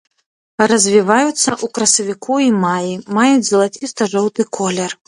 Развіваюцца 0.71 1.35
ў 1.35 1.65
красавіку 1.75 2.41
і 2.47 2.51
маі, 2.65 2.99
маюць 3.21 3.47
залаціста-жоўты 3.53 4.53
колер. 4.61 4.91